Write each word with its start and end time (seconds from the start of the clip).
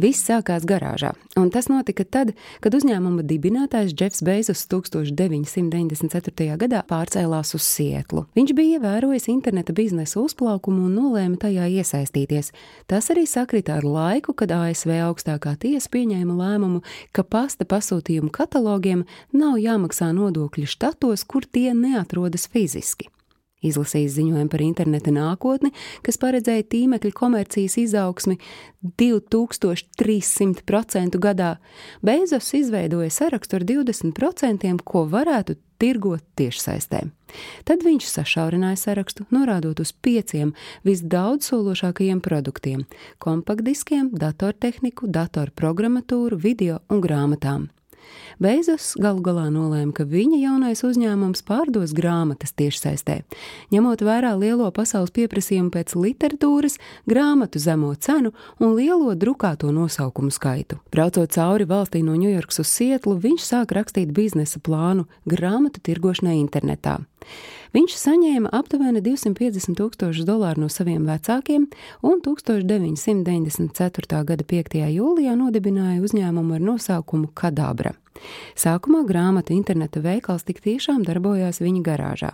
Viss 0.00 0.22
sākās 0.24 0.64
garāžā, 0.64 1.10
un 1.36 1.50
tas 1.52 1.66
notika 1.68 2.06
tad, 2.08 2.30
kad 2.64 2.72
uzņēmuma 2.78 3.20
dibinātājs 3.28 3.92
Jeffs 3.92 4.22
Bezos 4.24 4.62
1994. 4.70 6.56
gadā 6.62 6.80
pārcēlās 6.88 7.52
uz 7.58 7.66
Sietlu. 7.66 8.24
Viņš 8.38 8.54
bija 8.56 8.78
ievērojis 8.78 9.28
interneta 9.28 9.76
biznesa 9.76 10.22
uzplaukumu 10.22 10.86
un 10.88 10.96
nolēma 10.96 11.36
tajā 11.44 11.68
iesaistīties. 11.82 12.52
Tas 12.88 13.12
arī 13.12 13.26
sakrita 13.28 13.76
ar 13.76 13.84
laiku, 13.84 14.32
kad 14.32 14.56
ASV 14.56 14.96
augstākā 15.10 15.58
tiesa 15.60 15.92
pieņēma 15.92 16.40
lēmumu, 16.40 16.80
ka 17.12 17.20
pasta 17.20 17.68
pasūtījumu 17.68 18.32
katalogiem 18.32 19.04
nav 19.36 19.60
jāmaksā 19.60 20.14
nodokļi 20.16 20.64
štatos, 20.78 21.28
kur 21.28 21.44
tie 21.44 21.74
neatrodas 21.76 22.48
fiziski 22.48 23.12
izlasījis 23.62 24.16
ziņojumu 24.16 24.50
par 24.50 24.60
interneta 24.64 25.10
nākotni, 25.14 25.70
kas 26.06 26.18
paredzēja 26.20 26.62
tīmekļa 26.72 27.12
komercijas 27.16 27.74
izaugsmi 27.80 28.36
2300% 29.00 31.18
gadā. 31.20 31.56
Bezos 32.02 32.54
izveidoja 32.56 33.10
sarakstu 33.12 33.56
ar 33.60 33.64
20%, 33.68 34.82
ko 34.84 35.04
varētu 35.10 35.54
tirgot 35.80 36.22
tiešsaistē. 36.36 37.00
Tad 37.64 37.84
viņš 37.86 38.04
sašaurināja 38.10 38.76
sarakstu, 38.80 39.24
norādot 39.32 39.80
uz 39.80 39.92
pieciem 39.92 40.52
visdaudzsološākajiem 40.84 42.20
produktiem- 42.20 42.84
kompaktdiskiem, 43.24 44.10
datortehniku, 44.12 45.08
datorprogrammatūru, 45.08 46.36
video 46.36 46.80
un 46.90 47.00
grāmatām. 47.00 47.79
Beizos 48.40 48.94
galu 49.00 49.20
galā 49.24 49.48
nolēma, 49.52 49.92
ka 49.96 50.06
viņa 50.08 50.38
jaunais 50.40 50.80
uzņēmums 50.86 51.44
pārdos 51.46 51.92
grāmatas 51.96 52.54
tiešsaistē. 52.56 53.20
Ņemot 53.74 54.04
vērā 54.06 54.32
lielo 54.40 54.70
pasaules 54.72 55.12
pieprasījumu 55.16 55.72
pēc 55.74 55.94
literatūras, 55.98 56.78
grāmatu 57.10 57.60
zemo 57.60 57.92
cenu 58.00 58.32
un 58.58 58.74
lielo 58.78 59.12
drukāto 59.14 59.72
nosaukumu 59.74 60.32
skaitu. 60.32 60.80
Braucot 60.94 61.30
cauri 61.36 61.68
valstī 61.68 62.04
no 62.06 62.16
Ņujorkas 62.16 62.62
uz 62.64 62.72
Sietlu, 62.72 63.18
viņš 63.20 63.44
sāk 63.44 63.76
rakstīt 63.76 64.14
biznesa 64.16 64.62
plānu 64.62 65.06
grāmatu 65.28 65.82
tirgošanai 65.84 66.38
internetā. 66.40 67.00
Viņš 67.70 67.94
saņēma 67.94 68.50
aptuveni 68.56 68.98
250 69.04 69.78
tūkstošus 69.78 70.26
dolāru 70.26 70.64
no 70.64 70.68
saviem 70.72 71.04
vecākiem 71.06 71.68
un 72.02 72.22
1994. 72.24 74.22
gada 74.26 74.46
5. 74.54 74.78
jūlijā 74.90 75.36
nodibināja 75.38 76.02
uzņēmumu 76.02 76.58
ar 76.58 76.66
nosaukumu 76.72 77.30
Kadabra. 77.34 77.94
Sākumā 78.58 79.04
grāmatu 79.06 79.54
interneta 79.54 80.02
veikals 80.02 80.42
tik 80.48 80.64
tiešām 80.64 81.06
darbojās 81.06 81.62
viņa 81.62 81.84
garāžā. 81.86 82.32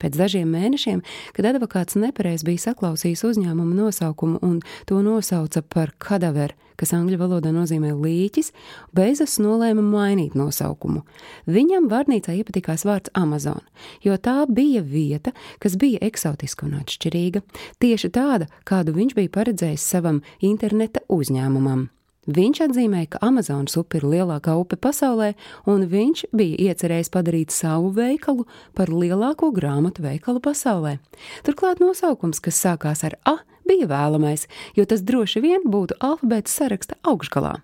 Pēc 0.00 0.16
dažiem 0.16 0.48
mēnešiem, 0.48 1.02
kad 1.36 1.50
advokāts 1.52 1.98
nepareizi 2.00 2.46
bija 2.48 2.70
saklausījis 2.70 3.26
uzņēmuma 3.28 3.76
nosaukumu 3.76 4.40
un 4.46 4.58
to 4.88 5.02
nosauca 5.04 5.62
par 5.62 5.92
kadaveru, 6.00 6.56
kas 6.80 6.94
angļu 6.96 7.18
valodā 7.20 7.52
nozīmē 7.52 7.92
līķis, 7.92 8.52
Bezos 8.96 9.36
nolēma 9.42 9.84
mainīt 9.84 10.36
nosaukumu. 10.38 11.04
Viņam 11.50 11.90
vārnīcā 11.92 12.38
iepatikās 12.40 12.86
vārds 12.88 13.12
Amazon, 13.12 13.60
jo 14.04 14.16
tā 14.16 14.38
bija 14.48 14.80
vieta, 14.80 15.34
kas 15.60 15.76
bija 15.80 16.00
eksotiska 16.08 16.68
un 16.68 16.80
atšķirīga, 16.80 17.44
tieši 17.84 18.12
tāda, 18.16 18.48
kādu 18.64 18.96
viņš 18.96 19.16
bija 19.20 19.36
paredzējis 19.36 19.88
savam 19.92 20.24
interneta 20.40 21.04
uzņēmumam. 21.12 21.90
Viņš 22.28 22.58
atzīmēja, 22.66 23.14
ka 23.14 23.20
Amazonas 23.24 23.78
upe 23.80 23.96
ir 23.96 24.04
lielākā 24.04 24.52
upe 24.60 24.76
pasaulē, 24.76 25.30
un 25.64 25.86
viņš 25.88 26.26
bija 26.36 26.68
iecerējis 26.68 27.08
padarīt 27.14 27.54
savu 27.54 27.94
veikalu 27.96 28.44
par 28.76 28.92
lielāko 28.92 29.48
grāmatu 29.56 30.04
veikalu 30.04 30.42
pasaulē. 30.44 30.98
Turklāt 31.46 31.80
nosaukums, 31.80 32.42
kas 32.44 32.60
sākās 32.60 33.06
ar 33.08 33.16
A, 33.24 33.38
bija 33.64 33.88
vēlamais, 33.88 34.44
jo 34.76 34.84
tas 34.84 35.00
droši 35.00 35.40
vien 35.40 35.64
būtu 35.64 35.96
alfabēta 36.04 36.52
saraksta 36.52 37.00
augšgalā. 37.08 37.56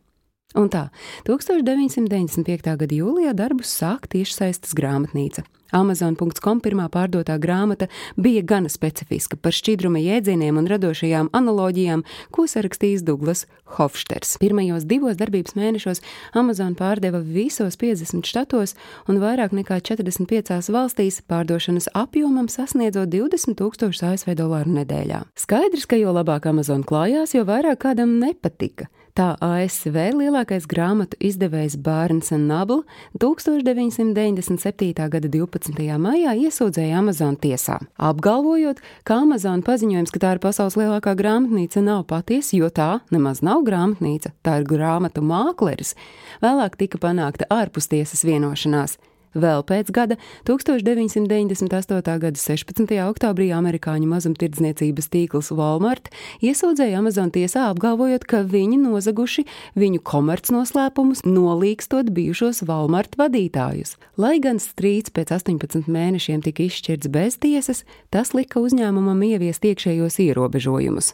Un 0.54 0.70
tā, 0.70 0.86
1995. 1.26 2.76
gada 2.78 2.94
jūlijā 2.94 3.34
darbus 3.34 3.72
sāk 3.74 4.06
tiešsaistes 4.12 4.76
grāmatnīca. 4.78 5.42
Amazon.com 5.74 6.60
pirmā 6.62 6.86
pārdotā 6.92 7.34
grāmata 7.42 7.88
bija 8.16 8.44
gana 8.46 8.70
specifiska 8.70 9.36
par 9.36 9.54
šķidruma 9.56 9.98
jēdzieniem 9.98 10.60
un 10.60 10.68
radošajām 10.70 11.32
analoģijām, 11.34 12.04
ko 12.30 12.46
sarakstījis 12.46 13.02
Douglas 13.06 13.44
Hofšters. 13.76 14.36
Pirmajos 14.38 14.86
divos 14.86 15.18
darbības 15.18 15.56
mēnešos 15.58 16.02
Amazon 16.38 16.76
pārdeva 16.78 17.18
visos 17.20 17.78
50 17.82 18.30
štatos 18.30 18.76
un 19.10 19.18
vairāk 19.22 19.56
nekā 19.58 19.80
45 19.82 20.70
valstīs 20.70 21.18
pārdošanas 21.26 21.90
apjomam 21.98 22.46
sasniedzot 22.52 23.10
20 23.10 23.58
tūkstošus 23.58 24.04
ASV 24.12 24.36
dolāru 24.38 24.78
nedēļā. 24.78 25.24
Skaidrs, 25.34 25.90
ka 25.90 25.98
jo 25.98 26.14
labāk 26.14 26.46
Amazon 26.46 26.86
klājās, 26.86 27.34
jo 27.34 27.42
vairāk 27.48 27.82
kādam 27.88 28.20
nepatika. 28.22 28.86
Tā 29.16 29.30
ASV 29.40 29.94
lielākais 30.12 30.66
grāmatu 30.68 31.16
izdevējs 31.24 31.78
Bārns 31.80 32.34
Nabla 32.36 32.82
1997. 33.16 34.90
gada 34.92 35.30
12. 35.32 35.86
maijā 35.96 36.34
iesūdzēja 36.36 36.98
Amazon 37.00 37.38
tiesā, 37.40 37.78
apgalvojot, 37.96 38.84
ka 39.08 39.22
Amazon 39.24 39.64
paziņojums, 39.64 40.12
ka 40.12 40.20
tā 40.20 40.34
ir 40.36 40.42
pasaules 40.44 40.76
lielākā 40.76 41.16
grāmatnīca, 41.16 41.80
nav 41.80 42.04
patiesa, 42.12 42.58
jo 42.60 42.68
tā 42.68 42.90
nemaz 43.08 43.40
nav 43.40 43.64
grāmatnīca, 43.64 44.36
tā 44.44 44.60
ir 44.60 44.68
grāmatu 44.68 45.24
mākleris. 45.24 45.96
Vēlāk 46.44 46.76
tika 46.76 47.00
panākta 47.00 47.48
ārpustiesas 47.48 48.20
vienošanās. 48.28 49.00
Vēl 49.36 49.64
pēc 49.66 49.90
gada, 49.92 50.16
1998. 50.48 52.14
gada 52.22 52.40
16. 52.40 52.94
oktobrī, 53.04 53.50
amerikāņu 53.56 54.08
mazumtirdzniecības 54.12 55.10
tīkls 55.12 55.50
Walmart 55.56 56.08
iesūdzēja 56.44 57.02
Amazon 57.02 57.32
tiesā 57.34 57.66
apgalvojot, 57.72 58.24
ka 58.28 58.44
viņi 58.46 58.78
nozaguši 58.84 59.44
viņu 59.76 60.00
komercnoslēpumus, 60.06 61.24
nolīgstot 61.26 62.14
bijušos 62.16 62.62
Walmart 62.68 63.18
vadītājus. 63.20 63.96
Lai 64.16 64.38
gan 64.40 64.62
strīds 64.62 65.12
pēc 65.12 65.34
18 65.36 65.90
mēnešiem 65.90 66.46
tika 66.46 66.68
izšķirts 66.68 67.12
bez 67.12 67.36
tiesas, 67.42 67.84
tas 68.14 68.32
lika 68.36 68.62
uzņēmumam 68.62 69.20
ieviest 69.26 69.68
iekšējos 69.68 70.20
ierobežojumus. 70.30 71.12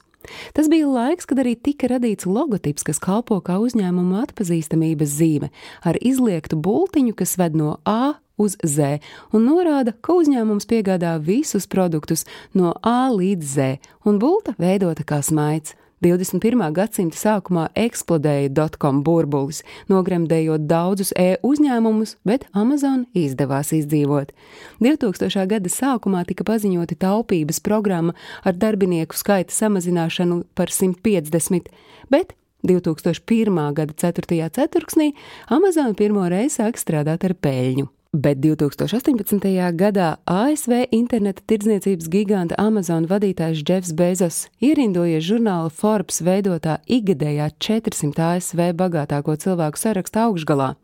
Tas 0.56 0.68
bija 0.72 0.88
laiks, 0.88 1.26
kad 1.28 1.42
arī 1.42 1.54
tika 1.56 1.90
radīts 1.92 2.28
logotips, 2.28 2.86
kas 2.86 3.00
kalpo 3.02 3.40
kā 3.44 3.58
uzņēmuma 3.62 4.24
atpazīstamības 4.26 5.16
zīme, 5.18 5.52
ar 5.84 5.98
izliektu 6.00 6.58
bultiņu, 6.62 7.16
kas 7.18 7.36
ved 7.40 7.58
no 7.58 7.76
A 7.88 8.14
uz 8.40 8.56
Z 8.64 8.98
un 9.32 9.46
norāda, 9.46 9.94
ka 10.00 10.16
uzņēmums 10.20 10.68
piegādā 10.70 11.16
visus 11.22 11.68
produktus 11.70 12.26
no 12.54 12.74
A 12.82 13.10
līdz 13.12 13.54
Z, 13.54 13.78
un 14.08 14.18
bulta 14.22 14.56
veidota 14.58 15.06
kā 15.06 15.22
smaids. 15.22 15.76
21. 16.02 16.72
gadsimta 16.74 17.14
sākumā 17.14 17.68
eksplodēja 17.78 18.48
dotcom 18.50 19.04
burbulis, 19.06 19.60
nogremdējot 19.86 20.64
daudzus 20.66 21.12
e-uzņēmumus, 21.14 22.16
bet 22.26 22.48
Amazon 22.58 23.04
izdevās 23.14 23.70
izdzīvot. 23.76 24.34
2000. 24.82 25.46
gada 25.54 25.70
sākumā 25.70 26.24
tika 26.26 26.42
paziņota 26.48 26.98
taupības 27.06 27.62
programma 27.62 28.16
ar 28.42 28.58
darbinieku 28.58 29.14
skaita 29.14 29.54
samazināšanu 29.54 30.42
par 30.58 30.74
150, 30.74 31.70
bet 32.10 32.34
2001. 32.66 33.64
gada 33.78 33.94
4. 33.94 34.52
ceturksnī 34.58 35.12
Amazon 35.54 35.94
pirmo 35.94 36.26
reizi 36.26 36.58
sāk 36.58 36.82
strādāt 36.82 37.30
ar 37.30 37.38
peļņu. 37.38 37.86
Bet 38.12 38.42
2018. 38.44 39.72
gadā 39.72 40.18
ASV 40.28 40.82
interneta 40.92 41.40
tirdzniecības 41.48 42.10
giganta 42.12 42.56
Amazon 42.60 43.06
vadītājs 43.08 43.62
Jeffs 43.64 43.94
Bezos 43.96 44.40
ierindojies 44.60 45.24
žurnāla 45.24 45.70
Forbes 45.72 46.20
veidotā 46.20 46.74
ikgadējā 46.84 47.46
400 47.56 48.26
ASV 48.34 48.60
bagātāko 48.76 49.32
cilvēku 49.40 49.80
saraksta 49.80 50.26
augšgalā. 50.26 50.74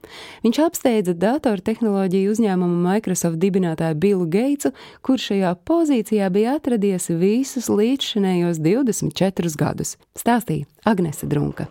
Viņš 0.47 0.61
apsteidza 0.65 1.12
datortehnoloģiju 1.12 2.31
uzņēmumu 2.33 2.81
Microsoft 2.87 3.37
dibinātāju 3.43 3.99
Billu 4.00 4.31
Geitsu, 4.33 4.72
kurš 5.05 5.27
šajā 5.34 5.50
pozīcijā 5.69 6.31
bija 6.33 6.56
atradies 6.56 7.11
visus 7.12 7.69
līdzšinējos 7.69 8.65
24 8.65 9.53
gadus, 9.61 9.99
stāstīja 10.17 10.65
Agnese 10.88 11.28
Drunka. 11.28 11.69